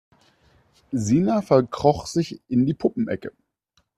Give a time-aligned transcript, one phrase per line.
[0.91, 3.33] Sina verkroch sich in die Puppenecke.